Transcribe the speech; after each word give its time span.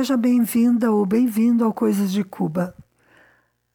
Seja 0.00 0.16
bem-vinda 0.16 0.90
ou 0.90 1.04
bem-vindo 1.04 1.62
ao 1.62 1.74
Coisas 1.74 2.10
de 2.10 2.24
Cuba. 2.24 2.74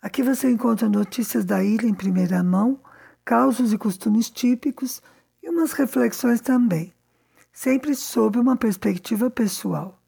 Aqui 0.02 0.24
você 0.24 0.50
encontra 0.50 0.90
notícias 0.90 1.46
da 1.46 1.64
ilha 1.64 1.86
em 1.86 1.94
primeira 1.94 2.42
mão, 2.44 2.80
causos 3.24 3.72
e 3.72 3.78
costumes 3.78 4.32
típicos 4.32 5.04
e 5.44 5.48
umas 5.48 5.74
reflexões 5.74 6.42
também, 6.42 6.92
sempre 7.54 7.94
sob 7.94 8.40
uma 8.40 8.58
perspectiva 8.58 9.30
pessoal. 9.30 10.02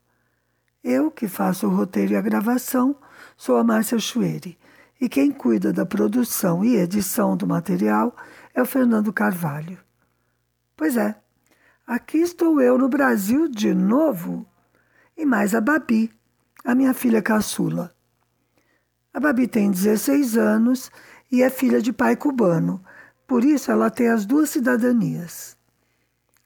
Eu, 0.83 1.11
que 1.11 1.27
faço 1.27 1.67
o 1.67 1.69
roteiro 1.69 2.13
e 2.13 2.15
a 2.15 2.21
gravação, 2.21 2.95
sou 3.37 3.55
a 3.55 3.63
Márcia 3.63 3.99
Chueri, 3.99 4.57
e 4.99 5.07
quem 5.07 5.31
cuida 5.31 5.71
da 5.71 5.85
produção 5.85 6.65
e 6.65 6.77
edição 6.77 7.37
do 7.37 7.45
material 7.45 8.15
é 8.55 8.61
o 8.63 8.65
Fernando 8.65 9.13
Carvalho. 9.13 9.77
Pois 10.75 10.97
é, 10.97 11.15
aqui 11.85 12.17
estou 12.17 12.59
eu 12.59 12.75
no 12.75 12.89
Brasil 12.89 13.47
de 13.47 13.71
novo 13.75 14.47
e 15.17 15.25
mais 15.25 15.55
a 15.55 15.59
Babi, 15.59 16.11
a 16.63 16.75
minha 16.75 16.93
filha 16.93 17.21
caçula. 17.21 17.93
A 19.13 19.19
Babi 19.19 19.47
tem 19.47 19.71
16 19.71 20.37
anos 20.37 20.91
e 21.31 21.41
é 21.41 21.49
filha 21.49 21.81
de 21.81 21.91
pai 21.91 22.15
cubano, 22.15 22.83
por 23.25 23.43
isso 23.43 23.71
ela 23.71 23.89
tem 23.89 24.07
as 24.07 24.25
duas 24.25 24.49
cidadanias. 24.49 25.57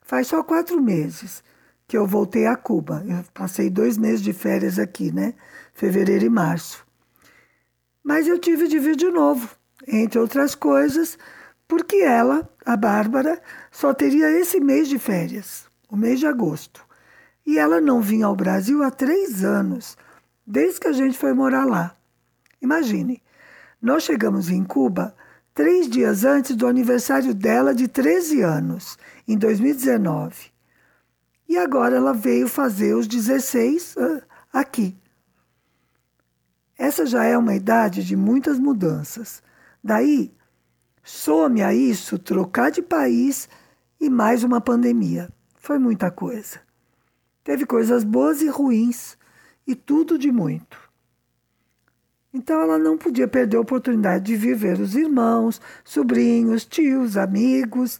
Faz 0.01 0.27
só 0.27 0.43
quatro 0.43 0.81
meses 0.81 1.43
que 1.87 1.97
eu 1.97 2.07
voltei 2.07 2.47
a 2.47 2.55
Cuba. 2.55 3.03
Eu 3.05 3.23
passei 3.33 3.69
dois 3.69 3.97
meses 3.97 4.21
de 4.21 4.33
férias 4.33 4.79
aqui, 4.79 5.11
né? 5.11 5.33
Fevereiro 5.73 6.25
e 6.25 6.29
março. 6.29 6.85
Mas 8.03 8.27
eu 8.27 8.39
tive 8.39 8.67
de 8.67 8.79
vir 8.79 8.95
de 8.95 9.09
novo, 9.09 9.49
entre 9.87 10.17
outras 10.17 10.55
coisas, 10.55 11.17
porque 11.67 11.97
ela, 11.97 12.49
a 12.65 12.75
Bárbara, 12.75 13.41
só 13.69 13.93
teria 13.93 14.31
esse 14.31 14.59
mês 14.59 14.87
de 14.87 14.97
férias, 14.97 15.65
o 15.89 15.95
mês 15.95 16.19
de 16.19 16.25
agosto. 16.25 16.85
E 17.51 17.59
ela 17.59 17.81
não 17.81 17.99
vinha 17.99 18.27
ao 18.27 18.33
Brasil 18.33 18.81
há 18.81 18.89
três 18.89 19.43
anos, 19.43 19.97
desde 20.47 20.79
que 20.79 20.87
a 20.87 20.93
gente 20.93 21.17
foi 21.17 21.33
morar 21.33 21.65
lá. 21.65 21.93
Imagine, 22.61 23.21
nós 23.81 24.03
chegamos 24.03 24.49
em 24.49 24.63
Cuba 24.63 25.13
três 25.53 25.89
dias 25.89 26.23
antes 26.23 26.55
do 26.55 26.65
aniversário 26.65 27.33
dela 27.35 27.75
de 27.75 27.89
13 27.89 28.41
anos, 28.41 28.97
em 29.27 29.37
2019. 29.37 30.49
E 31.49 31.57
agora 31.57 31.97
ela 31.97 32.13
veio 32.13 32.47
fazer 32.47 32.95
os 32.95 33.05
16 33.05 33.97
uh, 33.97 34.21
aqui. 34.53 34.97
Essa 36.77 37.05
já 37.05 37.25
é 37.25 37.37
uma 37.37 37.53
idade 37.53 38.01
de 38.01 38.15
muitas 38.15 38.57
mudanças. 38.57 39.43
Daí, 39.83 40.33
some 41.03 41.61
a 41.61 41.73
isso 41.73 42.17
trocar 42.17 42.71
de 42.71 42.81
país 42.81 43.49
e 43.99 44.09
mais 44.09 44.41
uma 44.41 44.61
pandemia. 44.61 45.29
Foi 45.57 45.77
muita 45.77 46.09
coisa. 46.09 46.70
Teve 47.43 47.65
coisas 47.65 48.03
boas 48.03 48.41
e 48.41 48.47
ruins, 48.47 49.17
e 49.65 49.75
tudo 49.75 50.17
de 50.17 50.31
muito. 50.31 50.77
Então 52.33 52.61
ela 52.61 52.77
não 52.77 52.97
podia 52.97 53.27
perder 53.27 53.57
a 53.57 53.61
oportunidade 53.61 54.25
de 54.25 54.35
viver 54.35 54.79
os 54.79 54.95
irmãos, 54.95 55.59
sobrinhos, 55.83 56.65
tios, 56.65 57.17
amigos, 57.17 57.99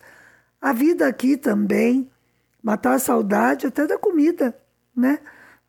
a 0.62 0.72
vida 0.72 1.08
aqui 1.08 1.36
também, 1.36 2.10
matar 2.64 2.94
a 2.94 3.00
saudade 3.00 3.68
até 3.68 3.86
da 3.86 3.98
comida, 3.98 4.56
né? 4.96 5.20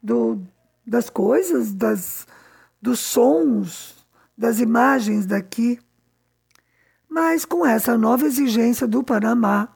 Do, 0.00 0.40
das 0.86 1.08
coisas, 1.08 1.72
das, 1.72 2.26
dos 2.80 3.00
sons, 3.00 4.06
das 4.36 4.60
imagens 4.60 5.26
daqui. 5.26 5.80
Mas 7.08 7.44
com 7.44 7.66
essa 7.66 7.96
nova 7.96 8.26
exigência 8.26 8.86
do 8.86 9.02
Panamá 9.02 9.68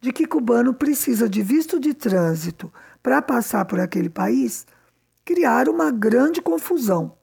de 0.00 0.12
que 0.12 0.26
cubano 0.26 0.72
precisa 0.74 1.28
de 1.28 1.42
visto 1.42 1.80
de 1.80 1.92
trânsito 1.92 2.72
para 3.02 3.22
passar 3.22 3.64
por 3.64 3.80
aquele 3.80 4.10
país, 4.10 4.66
criaram 5.24 5.72
uma 5.72 5.90
grande 5.90 6.40
confusão 6.40 7.16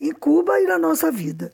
em 0.00 0.12
Cuba 0.12 0.60
e 0.60 0.66
na 0.66 0.78
nossa 0.78 1.10
vida. 1.10 1.52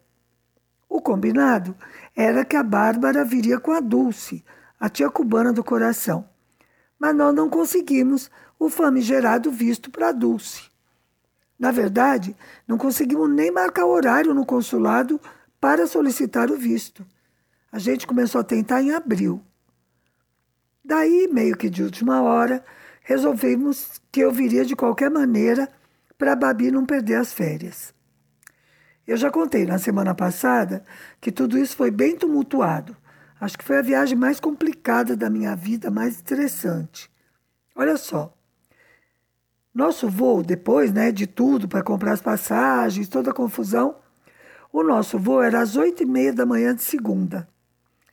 O 0.88 1.00
combinado 1.00 1.76
era 2.16 2.44
que 2.44 2.56
a 2.56 2.62
Bárbara 2.62 3.24
viria 3.24 3.60
com 3.60 3.70
a 3.70 3.80
Dulce, 3.80 4.44
a 4.78 4.88
tia 4.88 5.08
cubana 5.08 5.52
do 5.52 5.62
coração. 5.62 6.28
Mas 6.98 7.14
nós 7.14 7.34
não 7.34 7.48
conseguimos 7.48 8.30
o 8.58 8.68
famigerado 8.68 9.50
visto 9.50 9.90
para 9.90 10.12
Dulce. 10.12 10.68
Na 11.58 11.70
verdade, 11.70 12.34
não 12.66 12.76
conseguimos 12.76 13.30
nem 13.30 13.50
marcar 13.50 13.86
horário 13.86 14.34
no 14.34 14.44
consulado 14.44 15.20
para 15.60 15.86
solicitar 15.86 16.50
o 16.50 16.56
visto. 16.56 17.06
A 17.70 17.78
gente 17.78 18.06
começou 18.06 18.40
a 18.40 18.44
tentar 18.44 18.82
em 18.82 18.92
abril. 18.92 19.44
Daí, 20.84 21.28
meio 21.30 21.56
que 21.56 21.70
de 21.70 21.82
última 21.82 22.22
hora, 22.22 22.64
resolvemos 23.00 24.00
que 24.10 24.20
eu 24.20 24.30
viria 24.30 24.64
de 24.64 24.76
qualquer 24.76 25.10
maneira 25.10 25.68
para 26.16 26.32
a 26.32 26.36
Babi 26.36 26.70
não 26.70 26.84
perder 26.84 27.16
as 27.16 27.32
férias. 27.32 27.94
Eu 29.06 29.16
já 29.16 29.30
contei 29.30 29.66
na 29.66 29.78
semana 29.78 30.14
passada 30.14 30.84
que 31.20 31.32
tudo 31.32 31.58
isso 31.58 31.76
foi 31.76 31.90
bem 31.90 32.16
tumultuado. 32.16 32.96
Acho 33.40 33.58
que 33.58 33.64
foi 33.64 33.78
a 33.78 33.82
viagem 33.82 34.16
mais 34.16 34.38
complicada 34.38 35.16
da 35.16 35.30
minha 35.30 35.56
vida, 35.56 35.90
mais 35.90 36.16
estressante. 36.16 37.10
Olha 37.74 37.96
só. 37.96 38.36
Nosso 39.74 40.08
voo, 40.08 40.42
depois 40.42 40.92
né, 40.92 41.10
de 41.10 41.26
tudo, 41.26 41.66
para 41.66 41.82
comprar 41.82 42.12
as 42.12 42.20
passagens, 42.20 43.08
toda 43.08 43.30
a 43.30 43.34
confusão, 43.34 43.96
o 44.72 44.82
nosso 44.82 45.18
voo 45.18 45.42
era 45.42 45.60
às 45.60 45.76
oito 45.76 46.02
e 46.02 46.06
meia 46.06 46.32
da 46.32 46.44
manhã 46.44 46.74
de 46.74 46.82
segunda. 46.82 47.48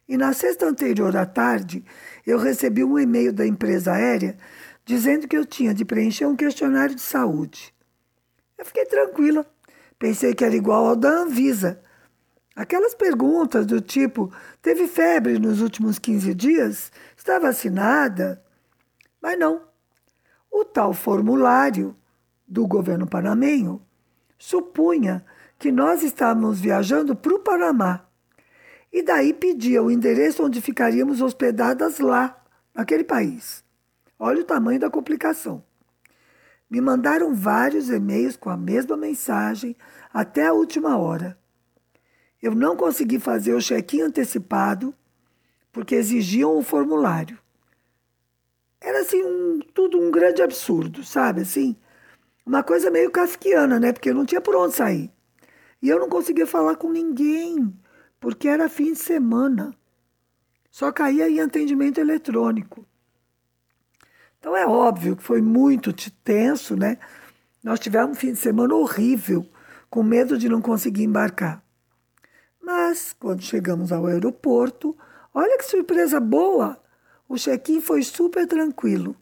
E 0.08 0.16
na 0.16 0.32
sexta 0.32 0.66
anterior 0.66 1.16
à 1.18 1.26
tarde, 1.26 1.84
eu 2.26 2.38
recebi 2.38 2.84
um 2.84 2.98
e-mail 2.98 3.34
da 3.34 3.46
empresa 3.46 3.92
aérea 3.92 4.38
dizendo 4.88 5.28
que 5.28 5.38
eu 5.38 5.46
tinha 5.46 5.74
de 5.74 5.84
preencher 5.84 6.26
um 6.26 6.36
questionário 6.36 6.96
de 6.96 7.02
saúde. 7.02 7.74
Eu 8.58 8.66
fiquei 8.66 8.86
tranquila. 8.86 9.46
Pensei 10.00 10.34
que 10.34 10.46
era 10.46 10.56
igual 10.56 10.88
ao 10.88 10.96
da 10.96 11.10
Anvisa. 11.10 11.82
Aquelas 12.56 12.96
perguntas 12.96 13.66
do 13.66 13.82
tipo: 13.82 14.32
teve 14.62 14.88
febre 14.88 15.38
nos 15.38 15.62
últimos 15.62 16.00
15 16.00 16.34
dias? 16.34 16.92
Está 17.18 17.38
vacinada? 17.38 18.42
Mas 19.22 19.38
não. 19.38 19.64
O 20.50 20.64
tal 20.64 20.94
formulário 20.94 21.94
do 22.48 22.66
governo 22.66 23.06
panamenho 23.06 23.82
supunha 24.40 25.26
que 25.60 25.70
nós 25.70 26.02
estávamos 26.02 26.62
viajando 26.62 27.14
para 27.14 27.36
o 27.36 27.40
Panamá. 27.40 28.06
E 28.94 29.04
daí 29.04 29.34
pedia 29.34 29.84
o 29.84 29.92
endereço 29.92 30.46
onde 30.46 30.62
ficaríamos 30.62 31.22
hospedadas 31.22 32.00
lá, 32.00 32.42
naquele 32.74 33.04
país. 33.04 33.67
Olha 34.20 34.42
o 34.42 34.46
tamanho 34.46 34.80
da 34.80 34.90
complicação. 34.90 35.64
Me 36.70 36.82
mandaram 36.82 37.34
vários 37.34 37.90
e-mails 37.90 38.36
com 38.36 38.50
a 38.50 38.58
mesma 38.58 38.98
mensagem 38.98 39.76
até 40.14 40.48
a 40.48 40.54
última 40.54 40.98
hora. 40.98 41.38
Eu 42.42 42.54
não 42.54 42.76
consegui 42.76 43.20
fazer 43.20 43.54
o 43.54 43.62
check-in 43.62 44.02
antecipado 44.02 44.94
porque 45.72 45.96
exigiam 45.96 46.58
o 46.58 46.64
formulário. 46.64 47.38
Era 48.82 49.02
assim 49.02 49.24
um, 49.24 49.60
tudo 49.74 50.00
um 50.00 50.12
grande 50.12 50.42
absurdo, 50.42 51.04
sabe? 51.04 51.42
Assim, 51.42 51.76
uma 52.46 52.64
coisa 52.64 52.92
meio 52.92 53.12
kafkiana, 53.12 53.80
né? 53.80 53.94
Porque 53.94 54.10
eu 54.10 54.16
não 54.16 54.26
tinha 54.26 54.42
por 54.42 54.56
onde 54.56 54.76
sair. 54.76 55.12
E 55.82 55.90
eu 55.90 56.00
não 56.00 56.10
conseguia 56.10 56.48
falar 56.48 56.76
com 56.76 56.90
ninguém, 56.92 57.74
porque 58.20 58.48
era 58.48 58.70
fim 58.70 58.94
de 58.94 59.00
semana. 59.00 59.74
Só 60.70 60.92
caía 60.92 61.30
em 61.30 61.40
atendimento 61.40 62.00
eletrônico. 62.00 62.86
Então 64.40 64.56
é 64.56 64.66
óbvio 64.66 65.16
que 65.16 65.24
foi 65.24 65.42
muito 65.42 65.94
tenso, 66.24 66.76
né? 66.76 66.98
Nós 67.64 67.80
tivemos 67.80 68.12
um 68.12 68.20
fim 68.20 68.32
de 68.32 68.40
semana 68.40 68.76
horrível, 68.76 69.48
com 69.90 70.04
medo 70.04 70.38
de 70.38 70.48
não 70.48 70.62
conseguir 70.62 71.04
embarcar. 71.04 71.64
Mas, 72.62 73.16
quando 73.18 73.42
chegamos 73.42 73.92
ao 73.92 74.06
aeroporto, 74.06 74.96
olha 75.34 75.58
que 75.58 75.66
surpresa 75.66 76.20
boa! 76.20 76.82
O 77.28 77.36
check-in 77.36 77.82
foi 77.82 78.04
super 78.04 78.48
tranquilo. 78.48 79.16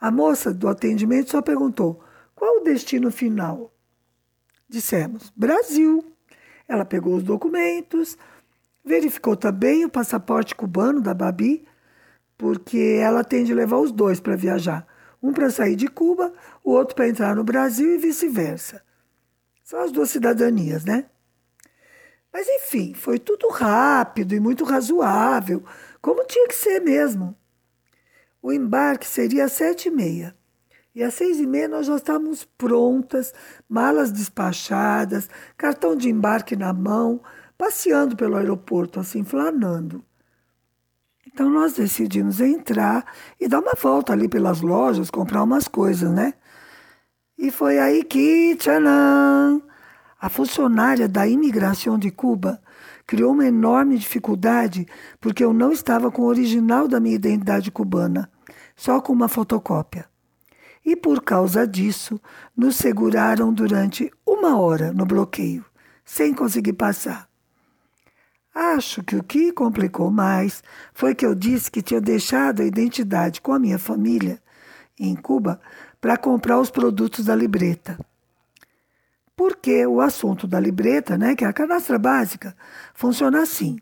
A 0.00 0.10
moça 0.10 0.52
do 0.52 0.68
atendimento 0.68 1.30
só 1.30 1.40
perguntou: 1.40 2.02
qual 2.34 2.58
o 2.58 2.64
destino 2.64 3.10
final? 3.10 3.72
Dissemos: 4.68 5.32
Brasil. 5.34 6.04
Ela 6.68 6.84
pegou 6.84 7.14
os 7.16 7.22
documentos, 7.22 8.18
verificou 8.84 9.34
também 9.34 9.86
o 9.86 9.90
passaporte 9.90 10.54
cubano 10.54 11.00
da 11.00 11.14
Babi 11.14 11.66
porque 12.38 12.98
ela 13.02 13.24
tem 13.24 13.42
de 13.42 13.52
levar 13.52 13.78
os 13.78 13.90
dois 13.90 14.20
para 14.20 14.36
viajar. 14.36 14.86
Um 15.20 15.32
para 15.32 15.50
sair 15.50 15.74
de 15.74 15.88
Cuba, 15.88 16.32
o 16.62 16.70
outro 16.70 16.94
para 16.94 17.08
entrar 17.08 17.34
no 17.34 17.42
Brasil 17.42 17.92
e 17.92 17.98
vice-versa. 17.98 18.80
São 19.64 19.80
as 19.80 19.90
duas 19.90 20.08
cidadanias, 20.08 20.84
né? 20.84 21.06
Mas 22.32 22.46
enfim, 22.46 22.94
foi 22.94 23.18
tudo 23.18 23.48
rápido 23.48 24.34
e 24.34 24.40
muito 24.40 24.64
razoável, 24.64 25.64
como 26.00 26.24
tinha 26.24 26.46
que 26.46 26.54
ser 26.54 26.80
mesmo. 26.80 27.36
O 28.40 28.52
embarque 28.52 29.06
seria 29.06 29.46
às 29.46 29.52
sete 29.52 29.88
e 29.88 29.90
meia. 29.90 30.36
E 30.94 31.02
às 31.02 31.14
seis 31.14 31.38
e 31.40 31.46
meia 31.46 31.66
nós 31.66 31.86
já 31.86 31.96
estávamos 31.96 32.44
prontas, 32.44 33.34
malas 33.68 34.12
despachadas, 34.12 35.28
cartão 35.56 35.96
de 35.96 36.08
embarque 36.08 36.54
na 36.54 36.72
mão, 36.72 37.20
passeando 37.56 38.16
pelo 38.16 38.36
aeroporto, 38.36 39.00
assim, 39.00 39.24
flanando. 39.24 40.04
Então 41.38 41.48
nós 41.48 41.74
decidimos 41.74 42.40
entrar 42.40 43.06
e 43.40 43.46
dar 43.46 43.60
uma 43.60 43.74
volta 43.80 44.12
ali 44.12 44.28
pelas 44.28 44.60
lojas, 44.60 45.08
comprar 45.08 45.44
umas 45.44 45.68
coisas, 45.68 46.10
né? 46.10 46.34
E 47.38 47.48
foi 47.52 47.78
aí 47.78 48.02
que, 48.02 48.56
tchanã, 48.56 49.62
a 50.20 50.28
funcionária 50.28 51.06
da 51.08 51.28
imigração 51.28 51.96
de 51.96 52.10
Cuba 52.10 52.60
criou 53.06 53.30
uma 53.34 53.46
enorme 53.46 53.96
dificuldade 53.96 54.84
porque 55.20 55.44
eu 55.44 55.52
não 55.52 55.70
estava 55.70 56.10
com 56.10 56.22
o 56.22 56.26
original 56.26 56.88
da 56.88 56.98
minha 56.98 57.14
identidade 57.14 57.70
cubana, 57.70 58.28
só 58.74 59.00
com 59.00 59.12
uma 59.12 59.28
fotocópia. 59.28 60.06
E 60.84 60.96
por 60.96 61.22
causa 61.22 61.64
disso, 61.68 62.20
nos 62.56 62.74
seguraram 62.74 63.54
durante 63.54 64.10
uma 64.26 64.58
hora 64.58 64.92
no 64.92 65.06
bloqueio, 65.06 65.64
sem 66.04 66.34
conseguir 66.34 66.72
passar. 66.72 67.27
Acho 68.60 69.04
que 69.04 69.14
o 69.14 69.22
que 69.22 69.52
complicou 69.52 70.10
mais 70.10 70.64
foi 70.92 71.14
que 71.14 71.24
eu 71.24 71.32
disse 71.32 71.70
que 71.70 71.80
tinha 71.80 72.00
deixado 72.00 72.60
a 72.60 72.64
identidade 72.64 73.40
com 73.40 73.52
a 73.52 73.58
minha 73.58 73.78
família 73.78 74.42
em 74.98 75.14
Cuba 75.14 75.60
para 76.00 76.16
comprar 76.16 76.58
os 76.58 76.68
produtos 76.68 77.26
da 77.26 77.36
libreta. 77.36 77.96
Porque 79.36 79.86
o 79.86 80.00
assunto 80.00 80.48
da 80.48 80.58
libreta, 80.58 81.16
né, 81.16 81.36
que 81.36 81.44
é 81.44 81.46
a 81.46 81.52
cadastra 81.52 82.00
básica, 82.00 82.52
funciona 82.94 83.42
assim. 83.42 83.78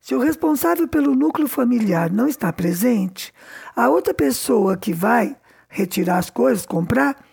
Se 0.00 0.16
o 0.16 0.18
responsável 0.18 0.88
pelo 0.88 1.14
núcleo 1.14 1.46
familiar 1.46 2.10
não 2.10 2.26
está 2.26 2.52
presente, 2.52 3.32
a 3.76 3.88
outra 3.88 4.12
pessoa 4.12 4.76
que 4.76 4.92
vai 4.92 5.36
retirar 5.68 6.18
as 6.18 6.28
coisas, 6.28 6.66
comprar, 6.66 7.24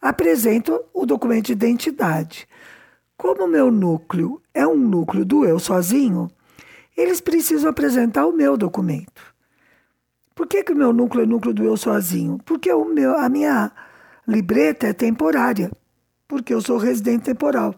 apresenta 0.00 0.76
o 0.92 1.06
documento 1.06 1.46
de 1.46 1.52
identidade. 1.52 2.48
Como 3.16 3.44
o 3.44 3.48
meu 3.48 3.70
núcleo 3.70 4.42
é 4.52 4.66
um 4.66 4.76
núcleo 4.76 5.24
do 5.24 5.44
eu 5.44 5.58
sozinho, 5.58 6.30
eles 6.96 7.20
precisam 7.20 7.70
apresentar 7.70 8.26
o 8.26 8.32
meu 8.32 8.56
documento. 8.56 9.32
Por 10.34 10.46
que, 10.46 10.64
que 10.64 10.72
o 10.72 10.76
meu 10.76 10.92
núcleo 10.92 11.24
é 11.24 11.26
núcleo 11.26 11.54
do 11.54 11.64
eu 11.64 11.76
sozinho? 11.76 12.38
Porque 12.44 12.72
o 12.72 12.84
meu, 12.84 13.16
a 13.16 13.28
minha 13.28 13.70
libreta 14.26 14.88
é 14.88 14.92
temporária, 14.92 15.70
porque 16.26 16.54
eu 16.54 16.60
sou 16.60 16.78
residente 16.78 17.24
temporal, 17.24 17.74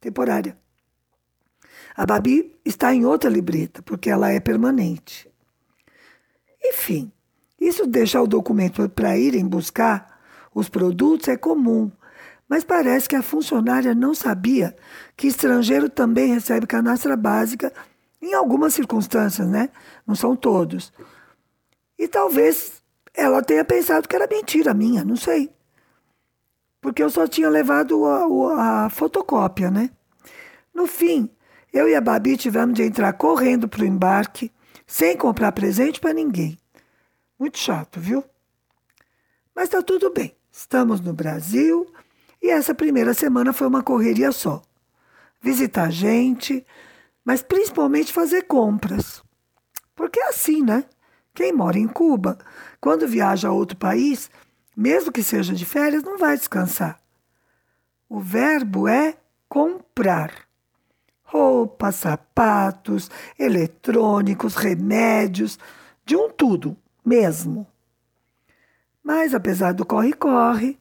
temporária. 0.00 0.56
A 1.96 2.06
Babi 2.06 2.56
está 2.64 2.94
em 2.94 3.04
outra 3.04 3.28
libreta, 3.28 3.82
porque 3.82 4.10
ela 4.10 4.30
é 4.30 4.40
permanente. 4.40 5.30
Enfim, 6.62 7.12
isso 7.60 7.86
deixar 7.86 8.22
o 8.22 8.26
documento 8.26 8.88
para 8.88 9.18
irem 9.18 9.46
buscar 9.46 10.18
os 10.54 10.68
produtos 10.68 11.28
é 11.28 11.36
comum, 11.36 11.90
mas 12.50 12.64
parece 12.64 13.08
que 13.08 13.14
a 13.14 13.22
funcionária 13.22 13.94
não 13.94 14.12
sabia 14.12 14.76
que 15.16 15.28
estrangeiro 15.28 15.88
também 15.88 16.34
recebe 16.34 16.66
canastra 16.66 17.16
básica 17.16 17.72
em 18.20 18.34
algumas 18.34 18.74
circunstâncias, 18.74 19.46
né? 19.46 19.70
Não 20.04 20.16
são 20.16 20.34
todos. 20.34 20.92
E 21.96 22.08
talvez 22.08 22.82
ela 23.14 23.40
tenha 23.40 23.64
pensado 23.64 24.08
que 24.08 24.16
era 24.16 24.26
mentira 24.26 24.74
minha, 24.74 25.04
não 25.04 25.14
sei. 25.14 25.48
Porque 26.80 27.00
eu 27.00 27.08
só 27.08 27.24
tinha 27.28 27.48
levado 27.48 28.04
a, 28.04 28.86
a 28.86 28.90
fotocópia, 28.90 29.70
né? 29.70 29.88
No 30.74 30.88
fim, 30.88 31.30
eu 31.72 31.88
e 31.88 31.94
a 31.94 32.00
Babi 32.00 32.36
tivemos 32.36 32.74
de 32.74 32.82
entrar 32.82 33.12
correndo 33.12 33.68
para 33.68 33.82
o 33.82 33.86
embarque, 33.86 34.50
sem 34.88 35.16
comprar 35.16 35.52
presente 35.52 36.00
para 36.00 36.12
ninguém. 36.12 36.58
Muito 37.38 37.58
chato, 37.58 38.00
viu? 38.00 38.24
Mas 39.54 39.66
está 39.66 39.80
tudo 39.80 40.12
bem. 40.12 40.34
Estamos 40.50 41.00
no 41.00 41.12
Brasil 41.12 41.86
e 42.42 42.50
essa 42.50 42.74
primeira 42.74 43.12
semana 43.12 43.52
foi 43.52 43.66
uma 43.66 43.82
correria 43.82 44.32
só. 44.32 44.62
Visitar 45.40 45.90
gente, 45.90 46.64
mas 47.24 47.42
principalmente 47.42 48.12
fazer 48.12 48.42
compras. 48.42 49.22
Porque 49.94 50.18
é 50.18 50.28
assim, 50.28 50.62
né? 50.62 50.84
Quem 51.34 51.52
mora 51.52 51.78
em 51.78 51.86
Cuba, 51.86 52.38
quando 52.80 53.06
viaja 53.06 53.48
a 53.48 53.52
outro 53.52 53.76
país, 53.76 54.30
mesmo 54.76 55.12
que 55.12 55.22
seja 55.22 55.54
de 55.54 55.66
férias, 55.66 56.02
não 56.02 56.16
vai 56.16 56.36
descansar. 56.36 56.98
O 58.08 58.18
verbo 58.18 58.88
é 58.88 59.16
comprar. 59.48 60.32
Roupas, 61.22 61.96
sapatos, 61.96 63.10
eletrônicos, 63.38 64.56
remédios, 64.56 65.58
de 66.04 66.16
um 66.16 66.30
tudo 66.30 66.76
mesmo. 67.04 67.66
Mas 69.04 69.34
apesar 69.34 69.72
do 69.72 69.84
corre-corre, 69.84 70.79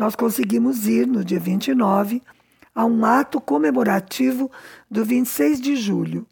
nós 0.00 0.16
conseguimos 0.16 0.86
ir 0.86 1.06
no 1.06 1.22
dia 1.22 1.38
29 1.38 2.22
a 2.74 2.86
um 2.86 3.04
ato 3.04 3.38
comemorativo 3.38 4.50
do 4.90 5.04
26 5.04 5.60
de 5.60 5.76
julho, 5.76 6.26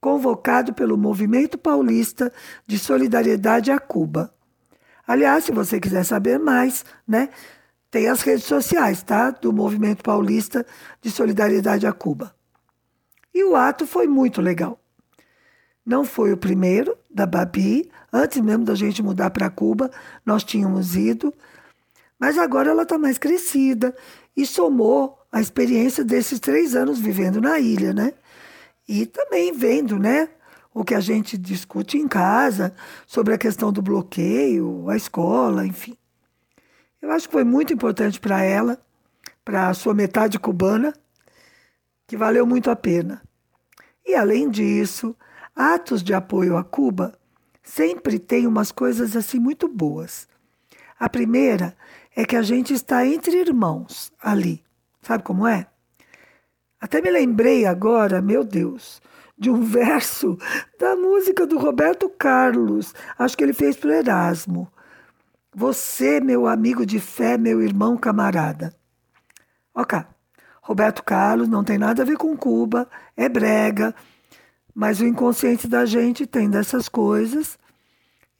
convocado 0.00 0.72
pelo 0.72 0.96
Movimento 0.96 1.58
Paulista 1.58 2.32
de 2.64 2.78
Solidariedade 2.78 3.72
a 3.72 3.80
Cuba. 3.80 4.32
Aliás, 5.04 5.42
se 5.42 5.50
você 5.50 5.80
quiser 5.80 6.04
saber 6.04 6.38
mais, 6.38 6.84
né, 7.04 7.30
tem 7.90 8.06
as 8.06 8.22
redes 8.22 8.44
sociais, 8.44 9.02
tá? 9.02 9.32
Do 9.32 9.52
Movimento 9.52 10.04
Paulista 10.04 10.64
de 11.00 11.10
Solidariedade 11.10 11.88
a 11.88 11.92
Cuba. 11.92 12.32
E 13.34 13.42
o 13.42 13.56
ato 13.56 13.84
foi 13.84 14.06
muito 14.06 14.40
legal. 14.40 14.78
Não 15.84 16.04
foi 16.04 16.32
o 16.32 16.36
primeiro 16.36 16.96
da 17.10 17.26
Babi, 17.26 17.90
antes 18.12 18.40
mesmo 18.40 18.64
da 18.64 18.76
gente 18.76 19.02
mudar 19.02 19.30
para 19.30 19.50
Cuba, 19.50 19.90
nós 20.24 20.44
tínhamos 20.44 20.94
ido, 20.94 21.34
mas 22.22 22.38
agora 22.38 22.70
ela 22.70 22.84
está 22.84 22.96
mais 22.96 23.18
crescida 23.18 23.92
e 24.36 24.46
somou 24.46 25.18
a 25.32 25.40
experiência 25.40 26.04
desses 26.04 26.38
três 26.38 26.76
anos 26.76 27.00
vivendo 27.00 27.40
na 27.40 27.58
ilha, 27.58 27.92
né? 27.92 28.12
E 28.88 29.06
também 29.06 29.52
vendo, 29.52 29.98
né? 29.98 30.28
O 30.72 30.84
que 30.84 30.94
a 30.94 31.00
gente 31.00 31.36
discute 31.36 31.98
em 31.98 32.06
casa 32.06 32.72
sobre 33.08 33.34
a 33.34 33.38
questão 33.38 33.72
do 33.72 33.82
bloqueio, 33.82 34.88
a 34.88 34.96
escola, 34.96 35.66
enfim. 35.66 35.98
Eu 37.02 37.10
acho 37.10 37.26
que 37.26 37.32
foi 37.32 37.42
muito 37.42 37.72
importante 37.72 38.20
para 38.20 38.40
ela, 38.40 38.80
para 39.44 39.68
a 39.68 39.74
sua 39.74 39.92
metade 39.92 40.38
cubana, 40.38 40.94
que 42.06 42.16
valeu 42.16 42.46
muito 42.46 42.70
a 42.70 42.76
pena. 42.76 43.20
E 44.06 44.14
além 44.14 44.48
disso, 44.48 45.16
atos 45.56 46.04
de 46.04 46.14
apoio 46.14 46.56
a 46.56 46.62
Cuba 46.62 47.18
sempre 47.64 48.20
tem 48.20 48.46
umas 48.46 48.70
coisas 48.70 49.16
assim 49.16 49.40
muito 49.40 49.66
boas. 49.66 50.28
A 51.00 51.08
primeira 51.08 51.76
é 52.16 52.24
que 52.24 52.36
a 52.36 52.42
gente 52.42 52.72
está 52.72 53.06
entre 53.06 53.38
irmãos 53.38 54.12
ali. 54.22 54.62
Sabe 55.00 55.24
como 55.24 55.46
é? 55.46 55.66
Até 56.80 57.00
me 57.00 57.10
lembrei 57.10 57.64
agora, 57.64 58.20
meu 58.20 58.44
Deus, 58.44 59.00
de 59.38 59.50
um 59.50 59.62
verso 59.64 60.36
da 60.78 60.94
música 60.96 61.46
do 61.46 61.58
Roberto 61.58 62.08
Carlos. 62.08 62.94
Acho 63.18 63.36
que 63.36 63.44
ele 63.44 63.52
fez 63.52 63.76
para 63.76 63.90
o 63.90 63.92
Erasmo. 63.92 64.70
Você, 65.54 66.20
meu 66.20 66.46
amigo 66.46 66.86
de 66.86 66.98
fé, 66.98 67.36
meu 67.36 67.62
irmão 67.62 67.96
camarada. 67.96 68.74
Ok, 69.74 69.98
Roberto 70.62 71.02
Carlos 71.02 71.48
não 71.48 71.64
tem 71.64 71.76
nada 71.76 72.02
a 72.02 72.06
ver 72.06 72.16
com 72.16 72.36
Cuba, 72.36 72.88
é 73.16 73.28
brega, 73.28 73.94
mas 74.74 75.00
o 75.00 75.06
inconsciente 75.06 75.66
da 75.66 75.84
gente 75.84 76.26
tem 76.26 76.48
dessas 76.48 76.88
coisas. 76.88 77.58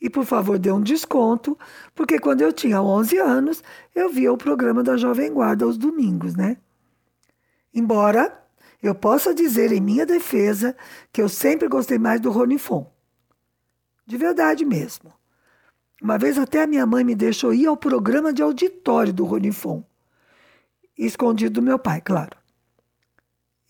E 0.03 0.11
por 0.11 0.25
favor, 0.25 0.59
dê 0.59 0.73
um 0.73 0.83
desconto, 0.83 1.57
porque 1.95 2.19
quando 2.19 2.41
eu 2.41 2.53
tinha 2.53 2.83
11 2.83 3.19
anos, 3.19 3.63
eu 3.95 4.11
via 4.11 4.33
o 4.33 4.37
programa 4.37 4.83
da 4.83 4.97
Jovem 4.97 5.33
Guarda 5.33 5.65
aos 5.65 5.79
domingos, 5.79 6.35
né? 6.35 6.57
Embora 7.73 8.37
eu 8.83 8.97
possa 8.97 9.33
dizer 9.33 9.71
em 9.71 9.81
minha 9.81 10.05
defesa 10.05 10.77
que 11.13 11.23
eu 11.23 11.29
sempre 11.29 11.69
gostei 11.69 11.99
mais 11.99 12.21
do 12.21 12.33
Rony 12.33 12.59
Fon. 12.59 12.93
De 14.05 14.17
verdade 14.17 14.65
mesmo. 14.65 15.13
Uma 16.03 16.19
vez 16.19 16.37
até 16.37 16.65
a 16.65 16.67
minha 16.67 16.85
mãe 16.85 17.05
me 17.05 17.15
deixou 17.15 17.55
ir 17.55 17.69
ao 17.69 17.77
programa 17.77 18.33
de 18.33 18.43
auditório 18.43 19.13
do 19.13 19.25
Rony 19.25 19.53
Fon. 19.53 19.85
Escondido 20.99 21.61
do 21.61 21.63
meu 21.63 21.79
pai, 21.79 22.01
claro. 22.01 22.37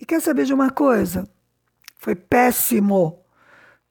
E 0.01 0.07
quer 0.07 0.23
saber 0.23 0.47
de 0.47 0.55
uma 0.55 0.71
coisa? 0.71 1.29
Foi 1.99 2.17
péssimo. 2.17 3.22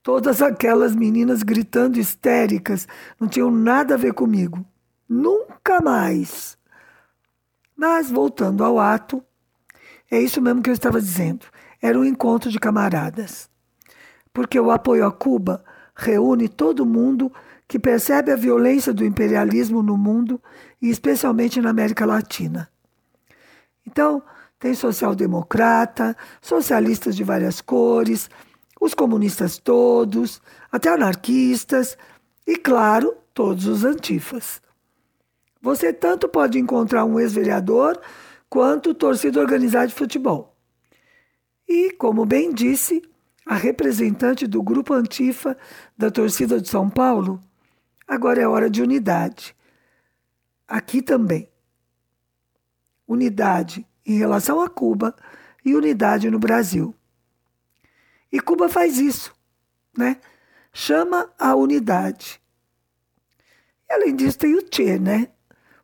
Todas 0.03 0.41
aquelas 0.41 0.95
meninas 0.95 1.43
gritando 1.43 1.99
histéricas 1.99 2.87
não 3.19 3.27
tinham 3.27 3.51
nada 3.51 3.93
a 3.93 3.97
ver 3.97 4.13
comigo. 4.13 4.65
Nunca 5.07 5.79
mais. 5.79 6.57
Mas, 7.75 8.09
voltando 8.09 8.63
ao 8.63 8.79
ato, 8.79 9.23
é 10.09 10.19
isso 10.19 10.41
mesmo 10.41 10.61
que 10.61 10.69
eu 10.69 10.73
estava 10.73 10.99
dizendo. 10.99 11.45
Era 11.81 11.99
um 11.99 12.05
encontro 12.05 12.49
de 12.49 12.59
camaradas. 12.59 13.49
Porque 14.33 14.59
o 14.59 14.71
apoio 14.71 15.05
a 15.05 15.11
Cuba 15.11 15.63
reúne 15.95 16.49
todo 16.49 16.85
mundo 16.85 17.31
que 17.67 17.77
percebe 17.79 18.31
a 18.31 18.35
violência 18.35 18.93
do 18.93 19.05
imperialismo 19.05 19.83
no 19.83 19.97
mundo 19.97 20.41
e 20.81 20.89
especialmente 20.89 21.61
na 21.61 21.69
América 21.69 22.05
Latina. 22.05 22.69
Então, 23.85 24.21
tem 24.59 24.73
social-democrata, 24.73 26.15
socialistas 26.41 27.15
de 27.15 27.23
várias 27.23 27.61
cores, 27.61 28.29
os 28.81 28.95
comunistas 28.95 29.59
todos, 29.59 30.41
até 30.71 30.89
anarquistas 30.89 31.95
e, 32.47 32.57
claro, 32.57 33.15
todos 33.31 33.67
os 33.67 33.85
antifas. 33.85 34.59
Você 35.61 35.93
tanto 35.93 36.27
pode 36.27 36.57
encontrar 36.57 37.05
um 37.05 37.19
ex-vereador 37.19 38.01
quanto 38.49 38.95
torcida 38.95 39.39
organizada 39.39 39.87
de 39.87 39.93
futebol. 39.93 40.57
E, 41.69 41.91
como 41.91 42.25
bem 42.25 42.51
disse, 42.51 43.03
a 43.45 43.55
representante 43.55 44.47
do 44.47 44.63
grupo 44.63 44.95
Antifa 44.95 45.55
da 45.95 46.09
torcida 46.09 46.59
de 46.59 46.67
São 46.67 46.89
Paulo, 46.89 47.39
agora 48.07 48.41
é 48.41 48.47
hora 48.47 48.67
de 48.67 48.81
unidade. 48.81 49.55
Aqui 50.67 51.03
também. 51.03 51.47
unidade 53.07 53.85
em 54.05 54.17
relação 54.17 54.61
a 54.61 54.69
Cuba 54.69 55.13
e 55.63 55.75
unidade 55.75 56.31
no 56.31 56.39
Brasil. 56.39 56.95
E 58.31 58.39
Cuba 58.39 58.69
faz 58.69 58.97
isso, 58.97 59.33
né? 59.97 60.17
Chama 60.71 61.29
a 61.37 61.53
unidade. 61.55 62.41
E, 63.89 63.93
além 63.93 64.15
disso, 64.15 64.39
tem 64.39 64.55
o 64.55 64.65
Che, 64.71 64.97
né? 64.97 65.27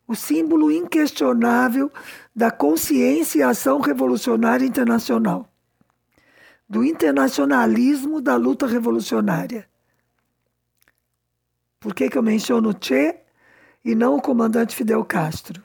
O 0.07 0.15
símbolo 0.15 0.71
inquestionável 0.71 1.91
da 2.33 2.49
consciência 2.49 3.39
e 3.39 3.43
ação 3.43 3.81
revolucionária 3.81 4.65
internacional, 4.65 5.51
do 6.69 6.85
internacionalismo 6.85 8.21
da 8.21 8.37
luta 8.37 8.65
revolucionária. 8.65 9.67
Por 11.79 11.93
que, 11.93 12.09
que 12.09 12.17
eu 12.17 12.23
menciono 12.23 12.69
o 12.69 12.75
Che 12.79 13.19
e 13.83 13.93
não 13.93 14.15
o 14.15 14.21
comandante 14.21 14.75
Fidel 14.75 15.03
Castro? 15.03 15.61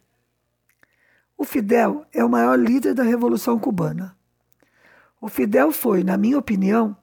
O 1.37 1.45
Fidel 1.45 2.07
é 2.13 2.25
o 2.25 2.29
maior 2.29 2.57
líder 2.57 2.95
da 2.95 3.03
Revolução 3.03 3.59
Cubana. 3.59 4.17
O 5.23 5.29
Fidel 5.29 5.71
foi, 5.71 6.03
na 6.03 6.17
minha 6.17 6.37
opinião, 6.37 6.97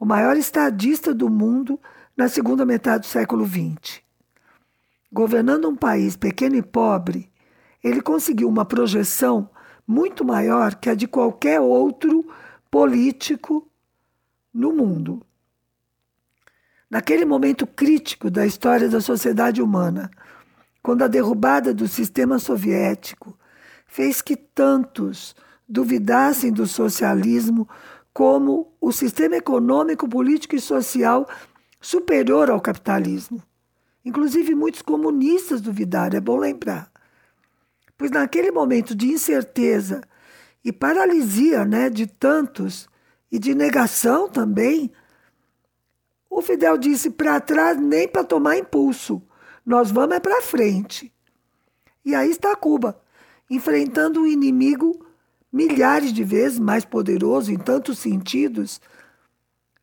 o 0.00 0.06
maior 0.06 0.34
estadista 0.34 1.12
do 1.12 1.28
mundo 1.28 1.78
na 2.16 2.26
segunda 2.26 2.64
metade 2.64 3.02
do 3.02 3.10
século 3.10 3.46
XX. 3.46 4.00
Governando 5.12 5.68
um 5.68 5.76
país 5.76 6.16
pequeno 6.16 6.56
e 6.56 6.62
pobre, 6.62 7.30
ele 7.84 8.00
conseguiu 8.00 8.48
uma 8.48 8.64
projeção 8.64 9.50
muito 9.86 10.24
maior 10.24 10.74
que 10.76 10.88
a 10.88 10.94
de 10.94 11.06
qualquer 11.06 11.60
outro 11.60 12.26
político 12.70 13.68
no 14.54 14.72
mundo. 14.72 15.20
Naquele 16.88 17.26
momento 17.26 17.66
crítico 17.66 18.30
da 18.30 18.46
história 18.46 18.88
da 18.88 19.02
sociedade 19.02 19.60
humana, 19.60 20.10
quando 20.82 21.02
a 21.02 21.08
derrubada 21.08 21.74
do 21.74 21.86
sistema 21.86 22.38
soviético 22.38 23.38
fez 23.86 24.22
que 24.22 24.34
tantos 24.34 25.36
duvidassem 25.70 26.52
do 26.52 26.66
socialismo 26.66 27.68
como 28.12 28.74
o 28.80 28.90
sistema 28.90 29.36
econômico, 29.36 30.08
político 30.08 30.56
e 30.56 30.60
social 30.60 31.28
superior 31.80 32.50
ao 32.50 32.60
capitalismo. 32.60 33.40
Inclusive, 34.04 34.52
muitos 34.54 34.82
comunistas 34.82 35.60
duvidaram, 35.60 36.16
é 36.16 36.20
bom 36.20 36.36
lembrar. 36.36 36.90
Pois 37.96 38.10
naquele 38.10 38.50
momento 38.50 38.96
de 38.96 39.06
incerteza 39.06 40.00
e 40.64 40.72
paralisia 40.72 41.64
né, 41.64 41.88
de 41.88 42.06
tantos 42.06 42.88
e 43.30 43.38
de 43.38 43.54
negação 43.54 44.28
também, 44.28 44.90
o 46.28 46.42
Fidel 46.42 46.76
disse: 46.76 47.10
para 47.10 47.38
trás 47.38 47.78
nem 47.78 48.08
para 48.08 48.24
tomar 48.24 48.58
impulso, 48.58 49.22
nós 49.64 49.92
vamos 49.92 50.16
é 50.16 50.20
para 50.20 50.42
frente. 50.42 51.12
E 52.04 52.14
aí 52.14 52.30
está 52.30 52.56
Cuba, 52.56 53.00
enfrentando 53.48 54.22
um 54.22 54.26
inimigo 54.26 55.06
milhares 55.52 56.12
de 56.12 56.22
vezes 56.22 56.58
mais 56.58 56.84
poderoso 56.84 57.52
em 57.52 57.58
tantos 57.58 57.98
sentidos, 57.98 58.80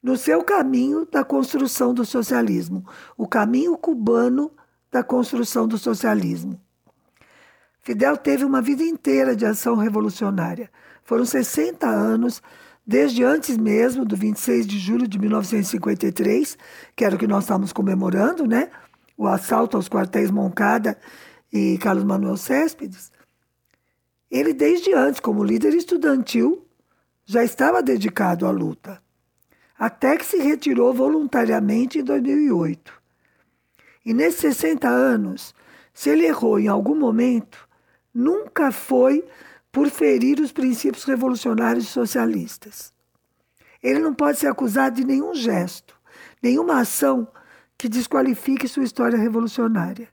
no 0.02 0.16
seu 0.16 0.44
caminho 0.44 1.06
da 1.06 1.24
construção 1.24 1.94
do 1.94 2.06
socialismo, 2.06 2.86
o 3.18 3.28
caminho 3.28 3.78
cubano 3.78 4.52
da 4.92 5.04
construção 5.04 5.68
do 5.68 5.78
socialismo. 5.78 6.60
Fidel 7.82 8.18
teve 8.18 8.44
uma 8.44 8.62
vida 8.62 8.84
inteira 8.84 9.36
de 9.36 9.46
ação 9.46 9.76
revolucionária. 9.76 10.70
Foram 11.04 11.26
60 11.26 11.88
anos, 11.88 12.42
desde 12.86 13.24
antes 13.24 13.58
mesmo 13.58 14.06
do 14.06 14.16
26 14.16 14.68
de 14.68 14.78
julho 14.78 15.08
de 15.08 15.18
1953, 15.18 16.58
que 16.96 17.06
era 17.06 17.16
o 17.16 17.18
que 17.18 17.28
nós 17.28 17.46
estávamos 17.46 17.72
comemorando, 17.72 18.46
né? 18.46 18.70
O 19.18 19.26
assalto 19.26 19.78
aos 19.78 19.90
quartéis 19.90 20.30
Moncada 20.30 20.98
e 21.52 21.78
Carlos 21.78 22.04
Manuel 22.04 22.38
Céspedes. 22.38 23.12
Ele, 24.30 24.54
desde 24.54 24.94
antes, 24.94 25.20
como 25.20 25.44
líder 25.44 25.74
estudantil, 25.74 26.66
já 27.26 27.44
estava 27.44 27.82
dedicado 27.82 28.46
à 28.46 28.52
luta, 28.52 29.02
até 29.78 30.18
que 30.18 30.26
se 30.26 30.38
retirou 30.38 30.94
voluntariamente 30.94 32.00
em 32.00 32.04
2008. 32.04 32.94
E 34.06 34.14
nesses 34.14 34.40
60 34.40 34.88
anos, 34.88 35.54
se 35.94 36.10
ele 36.10 36.26
errou 36.26 36.60
em 36.60 36.68
algum 36.68 36.96
momento, 36.96 37.68
nunca 38.14 38.72
foi 38.72 39.26
por 39.72 39.90
ferir 39.90 40.40
os 40.40 40.52
princípios 40.52 41.04
revolucionários 41.04 41.88
socialistas. 41.88 42.94
Ele 43.82 44.00
não 44.00 44.14
pode 44.14 44.40
ser 44.40 44.48
acusado 44.48 44.96
de 44.96 45.06
nenhum 45.06 45.34
gesto, 45.36 45.96
nenhuma 46.42 46.80
ação 46.80 47.28
que 47.78 47.88
desqualifique 47.88 48.68
sua 48.68 48.84
história 48.84 49.18
revolucionária. 49.18 50.10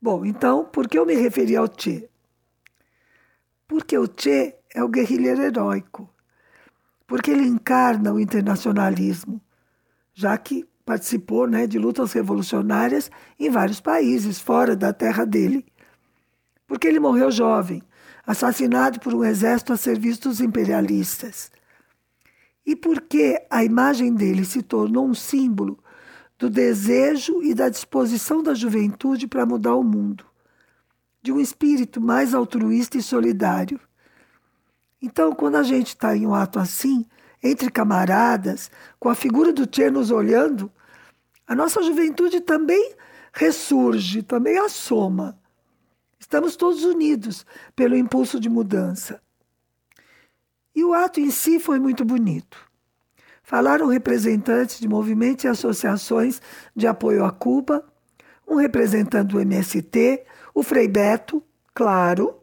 Bom, 0.00 0.24
então, 0.24 0.64
por 0.64 0.86
que 0.86 0.98
eu 0.98 1.06
me 1.06 1.14
referi 1.14 1.56
ao 1.56 1.66
Che? 1.66 2.08
Porque 3.66 3.96
o 3.96 4.06
Che 4.06 4.56
é 4.74 4.82
o 4.82 4.88
guerrilheiro 4.88 5.40
heróico, 5.40 6.10
porque 7.06 7.30
ele 7.30 7.46
encarna 7.46 8.12
o 8.12 8.20
internacionalismo, 8.20 9.40
já 10.12 10.36
que 10.36 10.68
participou 10.84 11.46
né, 11.46 11.66
de 11.66 11.78
lutas 11.78 12.12
revolucionárias 12.12 13.10
em 13.38 13.48
vários 13.48 13.80
países 13.80 14.38
fora 14.38 14.76
da 14.76 14.92
terra 14.92 15.24
dele. 15.24 15.64
Porque 16.66 16.86
ele 16.86 17.00
morreu 17.00 17.30
jovem, 17.30 17.82
assassinado 18.26 19.00
por 19.00 19.14
um 19.14 19.24
exército 19.24 19.72
a 19.72 19.76
serviço 19.78 20.28
dos 20.28 20.40
imperialistas. 20.40 21.50
E 22.66 22.76
porque 22.76 23.46
a 23.48 23.64
imagem 23.64 24.12
dele 24.12 24.44
se 24.44 24.62
tornou 24.62 25.06
um 25.06 25.14
símbolo 25.14 25.78
do 26.38 26.50
desejo 26.50 27.42
e 27.42 27.54
da 27.54 27.70
disposição 27.70 28.42
da 28.42 28.52
juventude 28.52 29.26
para 29.26 29.46
mudar 29.46 29.74
o 29.74 29.82
mundo 29.82 30.26
de 31.24 31.32
um 31.32 31.40
espírito 31.40 32.02
mais 32.02 32.34
altruísta 32.34 32.98
e 32.98 33.02
solidário. 33.02 33.80
Então, 35.00 35.32
quando 35.34 35.56
a 35.56 35.62
gente 35.62 35.88
está 35.88 36.14
em 36.14 36.26
um 36.26 36.34
ato 36.34 36.58
assim, 36.58 37.06
entre 37.42 37.70
camaradas, 37.70 38.70
com 39.00 39.08
a 39.08 39.14
figura 39.14 39.50
do 39.50 39.66
Tchê 39.66 39.90
nos 39.90 40.10
olhando, 40.10 40.70
a 41.46 41.54
nossa 41.54 41.82
juventude 41.82 42.42
também 42.42 42.94
ressurge, 43.32 44.22
também 44.22 44.58
assoma. 44.58 45.38
Estamos 46.20 46.56
todos 46.56 46.84
unidos 46.84 47.46
pelo 47.74 47.96
impulso 47.96 48.38
de 48.38 48.50
mudança. 48.50 49.18
E 50.76 50.84
o 50.84 50.92
ato 50.92 51.20
em 51.20 51.30
si 51.30 51.58
foi 51.58 51.78
muito 51.78 52.04
bonito. 52.04 52.58
Falaram 53.42 53.86
representantes 53.86 54.78
de 54.78 54.86
movimentos 54.86 55.44
e 55.44 55.48
associações 55.48 56.42
de 56.76 56.86
apoio 56.86 57.24
a 57.24 57.32
Cuba, 57.32 57.82
um 58.46 58.56
representante 58.56 59.28
do 59.28 59.40
MST, 59.40 60.22
o 60.54 60.62
Frei 60.62 60.86
Beto, 60.86 61.42
claro. 61.74 62.40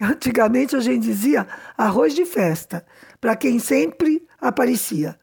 Antigamente 0.00 0.74
a 0.74 0.80
gente 0.80 1.02
dizia 1.02 1.46
arroz 1.76 2.14
de 2.14 2.24
festa, 2.24 2.86
para 3.20 3.36
quem 3.36 3.58
sempre 3.58 4.26
aparecia. 4.40 5.20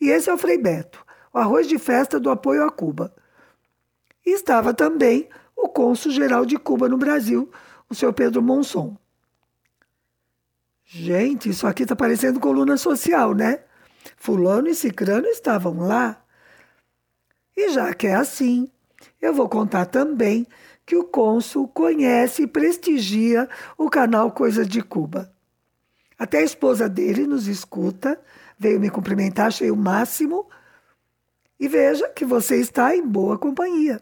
E 0.00 0.08
esse 0.08 0.30
é 0.30 0.34
o 0.34 0.38
Frei 0.38 0.56
Beto, 0.56 1.04
o 1.32 1.38
arroz 1.38 1.68
de 1.68 1.78
festa 1.78 2.18
do 2.18 2.30
apoio 2.30 2.64
a 2.64 2.70
Cuba. 2.70 3.14
E 4.24 4.30
estava 4.30 4.72
também 4.72 5.28
o 5.54 5.68
cônsul-geral 5.68 6.46
de 6.46 6.56
Cuba 6.56 6.88
no 6.88 6.96
Brasil, 6.96 7.50
o 7.88 7.94
senhor 7.94 8.12
Pedro 8.14 8.42
Monson. 8.42 8.96
Gente, 10.84 11.50
isso 11.50 11.66
aqui 11.66 11.82
está 11.82 11.94
parecendo 11.94 12.40
coluna 12.40 12.76
social, 12.76 13.34
né? 13.34 13.64
Fulano 14.16 14.68
e 14.68 14.74
Cicrano 14.74 15.26
estavam 15.26 15.80
lá. 15.80 16.22
E 17.56 17.70
já 17.70 17.92
que 17.92 18.06
é 18.06 18.14
assim, 18.14 18.70
eu 19.20 19.34
vou 19.34 19.48
contar 19.48 19.86
também 19.86 20.46
que 20.86 20.96
o 20.96 21.02
cônsul 21.02 21.66
conhece 21.66 22.42
e 22.42 22.46
prestigia 22.46 23.48
o 23.76 23.90
canal 23.90 24.30
Coisas 24.30 24.68
de 24.68 24.80
Cuba. 24.80 25.32
Até 26.16 26.38
a 26.38 26.44
esposa 26.44 26.88
dele 26.88 27.26
nos 27.26 27.48
escuta, 27.48 28.18
veio 28.56 28.80
me 28.80 28.88
cumprimentar, 28.88 29.48
achei 29.48 29.70
o 29.70 29.76
máximo. 29.76 30.48
E 31.58 31.68
veja 31.68 32.08
que 32.10 32.24
você 32.24 32.60
está 32.60 32.94
em 32.94 33.06
boa 33.06 33.36
companhia. 33.36 34.00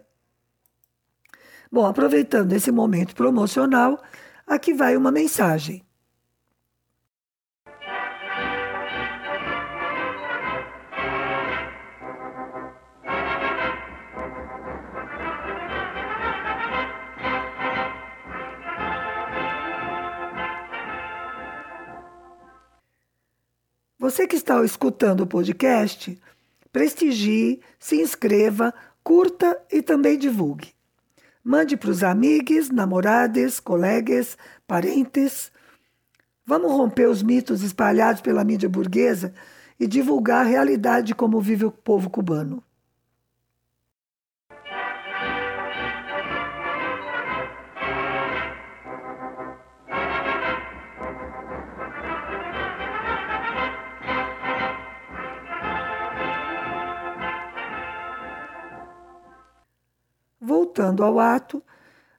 Bom, 1.73 1.87
aproveitando 1.87 2.53
esse 2.53 2.71
momento 2.71 3.17
promocional, 3.17 4.01
aqui 4.47 4.73
vai 4.73 4.97
uma 4.97 5.11
mensagem. 5.11 5.84
Você 24.05 24.27
que 24.27 24.37
está 24.37 24.63
escutando 24.63 25.23
o 25.23 25.27
podcast, 25.27 26.21
prestigie, 26.71 27.63
se 27.79 27.97
inscreva, 27.97 28.75
curta 29.03 29.59
e 29.73 29.81
também 29.81 30.19
divulgue. 30.19 30.75
Mande 31.43 31.75
para 31.75 31.89
os 31.89 32.05
amigos, 32.05 32.69
namorados, 32.69 33.59
colegas, 33.61 34.37
parentes. 34.67 35.51
Vamos 36.45 36.71
romper 36.71 37.09
os 37.09 37.23
mitos 37.23 37.63
espalhados 37.63 38.21
pela 38.21 38.45
mídia 38.45 38.69
burguesa 38.69 39.33
e 39.81 39.87
divulgar 39.87 40.45
a 40.45 40.49
realidade 40.51 41.07
de 41.07 41.15
como 41.15 41.41
vive 41.41 41.65
o 41.65 41.73
povo 41.73 42.11
cubano. 42.11 42.63
Voltando 60.75 61.05
ao 61.05 61.21
ato, 61.21 61.63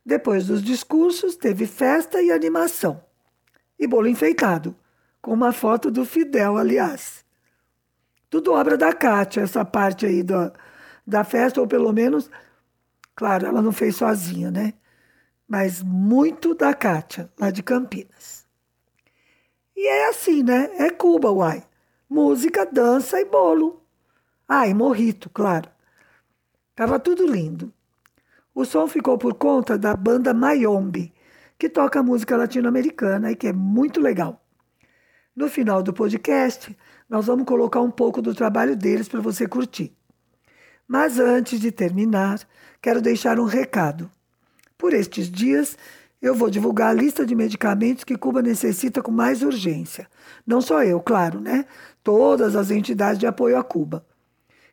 depois 0.06 0.48
dos 0.48 0.64
discursos, 0.64 1.36
teve 1.36 1.68
festa 1.68 2.22
e 2.22 2.32
animação. 2.32 3.04
E 3.78 3.86
bolo 3.86 4.08
enfeitado, 4.08 4.74
com 5.22 5.34
uma 5.34 5.52
foto 5.52 5.92
do 5.92 6.06
Fidel, 6.06 6.58
aliás. 6.58 7.26
Tudo 8.30 8.54
obra 8.54 8.78
da 8.78 8.94
Kátia, 8.94 9.42
essa 9.42 9.66
parte 9.66 10.06
aí 10.06 10.24
da, 10.24 10.54
da 11.06 11.26
festa, 11.26 11.60
ou 11.60 11.68
pelo 11.68 11.92
menos, 11.92 12.32
claro, 13.14 13.46
ela 13.46 13.62
não 13.62 13.74
fez 13.74 13.98
sozinha, 13.98 14.50
né? 14.50 14.74
Mas 15.46 15.84
muito 15.84 16.56
da 16.56 16.74
Kátia, 16.74 17.30
lá 17.38 17.52
de 17.52 17.62
Campinas. 17.62 18.46
E 19.76 19.86
é 19.86 20.08
assim, 20.08 20.44
né? 20.44 20.70
É 20.78 20.90
Cuba, 20.90 21.30
uai. 21.30 21.62
Música, 22.10 22.66
dança 22.66 23.20
e 23.20 23.26
bolo. 23.26 23.84
Ah, 24.48 24.68
e 24.68 24.74
morrito, 24.74 25.30
claro. 25.30 25.70
Tava 26.74 27.00
tudo 27.00 27.28
lindo. 27.28 27.75
O 28.56 28.64
som 28.64 28.88
ficou 28.88 29.18
por 29.18 29.34
conta 29.34 29.78
da 29.78 29.94
banda 29.94 30.34
Mayombe, 30.34 31.14
que 31.60 31.68
toca 31.68 32.02
música 32.02 32.38
latino-americana 32.38 33.30
e 33.30 33.36
que 33.36 33.48
é 33.48 33.54
muito 33.54 34.00
legal. 34.00 34.42
No 35.36 35.50
final 35.50 35.84
do 35.84 35.92
podcast, 35.92 36.74
nós 37.10 37.26
vamos 37.26 37.46
colocar 37.46 37.82
um 37.82 37.92
pouco 37.92 38.22
do 38.22 38.34
trabalho 38.34 38.74
deles 38.74 39.10
para 39.10 39.20
você 39.20 39.46
curtir. 39.46 39.94
Mas 40.88 41.20
antes 41.20 41.60
de 41.60 41.70
terminar, 41.70 42.40
quero 42.82 43.02
deixar 43.02 43.42
um 43.42 43.44
recado. 43.44 44.10
Por 44.78 44.94
estes 44.94 45.30
dias, 45.30 45.78
eu 46.22 46.34
vou 46.34 46.50
divulgar 46.50 46.92
a 46.92 46.94
lista 46.94 47.26
de 47.26 47.36
medicamentos 47.36 48.06
que 48.06 48.18
Cuba 48.18 48.42
necessita 48.42 49.02
com 49.02 49.12
mais 49.12 49.42
urgência. 49.42 50.08
Não 50.48 50.62
só 50.62 50.82
eu, 50.82 51.02
claro, 51.02 51.42
né? 51.42 51.66
Todas 52.02 52.56
as 52.56 52.72
entidades 52.72 53.20
de 53.20 53.28
apoio 53.28 53.58
a 53.58 53.64
Cuba. 53.66 54.06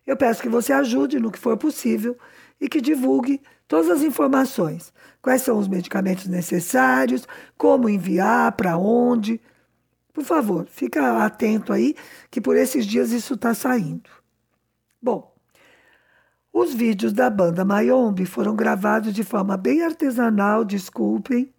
Eu 0.06 0.16
peço 0.16 0.40
que 0.40 0.48
você 0.48 0.72
ajude 0.72 1.18
no 1.18 1.32
que 1.32 1.38
for 1.38 1.56
possível 1.56 2.16
e 2.60 2.68
que 2.68 2.80
divulgue 2.80 3.40
todas 3.72 3.88
as 3.88 4.02
informações. 4.02 4.92
Quais 5.22 5.40
são 5.40 5.56
os 5.56 5.66
medicamentos 5.66 6.26
necessários, 6.26 7.26
como 7.56 7.88
enviar, 7.88 8.52
para 8.52 8.76
onde. 8.76 9.40
Por 10.12 10.22
favor, 10.24 10.66
fica 10.66 11.24
atento 11.24 11.72
aí, 11.72 11.96
que 12.30 12.38
por 12.38 12.54
esses 12.54 12.84
dias 12.84 13.12
isso 13.12 13.32
está 13.32 13.54
saindo. 13.54 14.10
Bom, 15.00 15.34
os 16.52 16.74
vídeos 16.74 17.14
da 17.14 17.30
banda 17.30 17.64
Mayombe 17.64 18.26
foram 18.26 18.54
gravados 18.54 19.14
de 19.14 19.24
forma 19.24 19.56
bem 19.56 19.82
artesanal, 19.82 20.66
desculpem. 20.66 21.50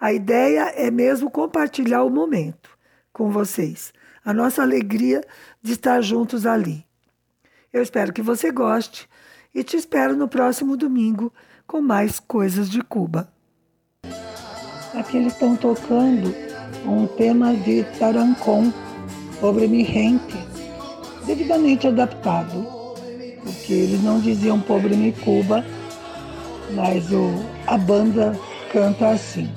A 0.00 0.14
ideia 0.14 0.72
é 0.74 0.90
mesmo 0.90 1.30
compartilhar 1.30 2.04
o 2.04 2.10
momento 2.10 2.70
com 3.12 3.30
vocês, 3.30 3.92
a 4.24 4.32
nossa 4.32 4.62
alegria 4.62 5.20
de 5.60 5.74
estar 5.74 6.00
juntos 6.00 6.46
ali. 6.46 6.86
Eu 7.70 7.82
espero 7.82 8.14
que 8.14 8.22
você 8.22 8.50
goste 8.50 9.06
e 9.54 9.62
te 9.62 9.76
espero 9.76 10.16
no 10.16 10.26
próximo 10.26 10.76
domingo 10.76 11.32
com 11.66 11.80
mais 11.80 12.18
coisas 12.18 12.68
de 12.68 12.82
Cuba. 12.82 13.28
Aqui 14.94 15.16
eles 15.16 15.32
estão 15.32 15.56
tocando 15.56 16.34
um 16.86 17.06
tema 17.06 17.54
de 17.54 17.84
Tarancon, 17.98 18.72
sobre 19.40 19.66
mi 19.66 19.84
gente, 19.84 20.36
devidamente 21.26 21.86
adaptado, 21.86 22.66
porque 23.42 23.72
eles 23.72 24.02
não 24.02 24.20
diziam 24.20 24.60
pobre 24.60 24.96
mi 24.96 25.12
Cuba, 25.12 25.64
mas 26.72 27.10
o, 27.10 27.30
a 27.66 27.76
banda 27.76 28.38
canta 28.72 29.10
assim. 29.10 29.48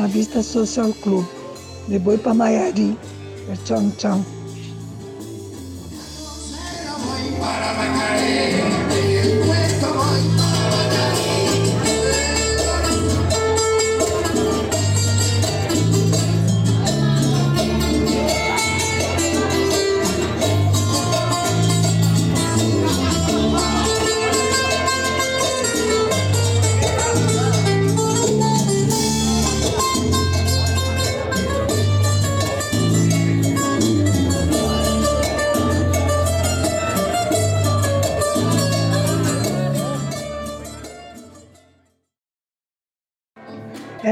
Buena 0.00 0.14
Vista 0.14 0.42
Social 0.42 0.94
Club, 1.02 1.26
de 1.86 1.98
Boi 1.98 2.18
Maiari, 2.34 2.96
Chão 3.98 4.24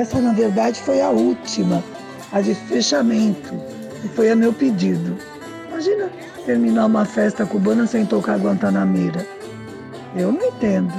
Essa, 0.09 0.23
na 0.23 0.33
verdade, 0.33 0.81
foi 0.81 1.03
a 1.03 1.11
última, 1.11 1.85
a 2.33 2.41
de 2.41 2.55
fechamento, 2.55 3.53
e 4.03 4.09
foi 4.09 4.31
a 4.31 4.37
meu 4.37 4.55
pedido. 4.55 5.19
Imagina 5.69 6.11
terminar 6.47 6.87
uma 6.87 7.05
festa 7.05 7.45
cubana 7.45 7.87
sem 7.87 8.07
tocar 8.07 8.39
Guantanameira. 8.39 9.27
Eu 10.17 10.33
não 10.33 10.43
entendo. 10.43 10.95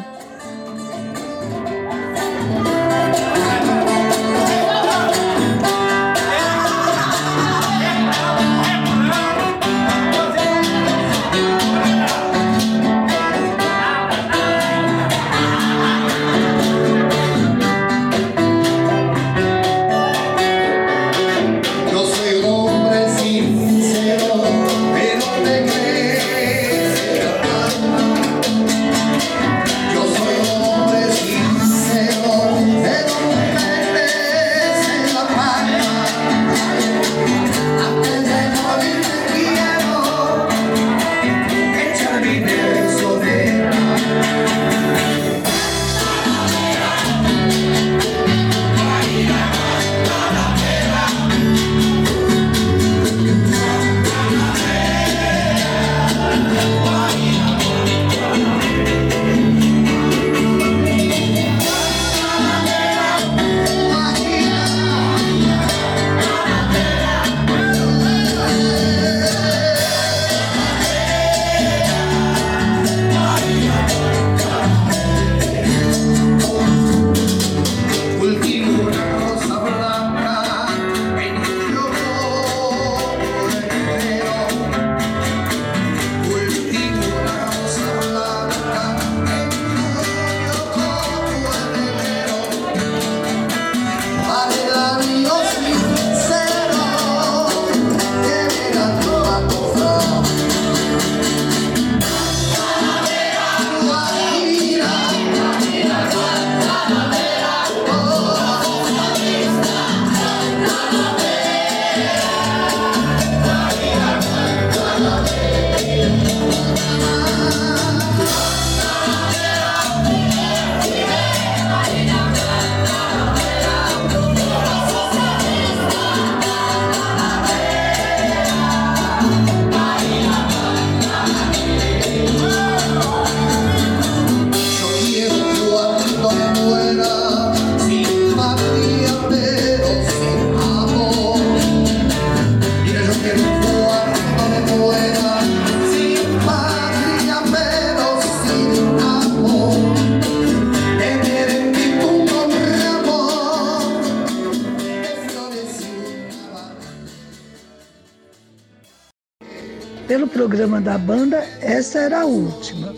Da 160.80 160.98
banda, 160.98 161.38
essa 161.62 162.00
era 162.00 162.22
a 162.22 162.26
última. 162.26 162.94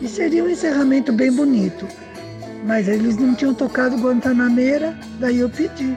E 0.00 0.08
seria 0.08 0.44
um 0.44 0.48
encerramento 0.48 1.12
bem 1.12 1.32
bonito. 1.32 1.86
Mas 2.64 2.88
eles 2.88 3.16
não 3.16 3.34
tinham 3.34 3.54
tocado 3.54 3.96
Guantanameira, 3.96 4.98
daí 5.18 5.38
eu 5.38 5.48
pedi. 5.48 5.96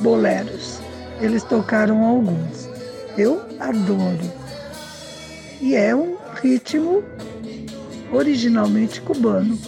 Boleros. 0.00 0.80
Eles 1.20 1.42
tocaram 1.42 2.04
alguns. 2.04 2.68
Eu 3.16 3.42
adoro. 3.58 4.32
E 5.60 5.74
é 5.74 5.94
um 5.94 6.16
ritmo 6.40 7.02
originalmente 8.12 9.00
cubano. 9.00 9.58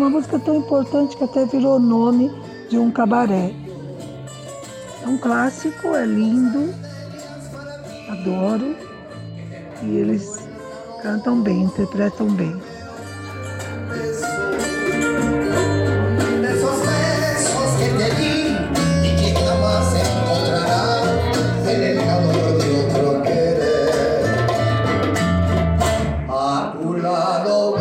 uma 0.00 0.08
música 0.08 0.38
tão 0.38 0.56
importante 0.56 1.14
que 1.14 1.24
até 1.24 1.44
virou 1.44 1.78
nome 1.78 2.30
de 2.70 2.78
um 2.78 2.90
cabaré. 2.90 3.52
É 5.02 5.06
um 5.06 5.18
clássico, 5.18 5.88
é 5.88 6.06
lindo, 6.06 6.74
adoro. 8.08 8.74
E 9.82 9.98
eles 9.98 10.48
cantam 11.02 11.42
bem, 11.42 11.64
interpretam 11.64 12.28
bem. 12.28 12.58
lado 27.02 27.79